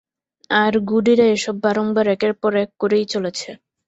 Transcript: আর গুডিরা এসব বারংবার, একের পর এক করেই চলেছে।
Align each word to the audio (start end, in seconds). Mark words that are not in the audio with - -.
আর 0.55 0.73
গুডিরা 0.89 1.25
এসব 1.35 1.55
বারংবার, 1.63 2.05
একের 2.15 2.33
পর 2.41 2.53
এক 2.63 2.69
করেই 2.81 3.05
চলেছে। 3.13 3.49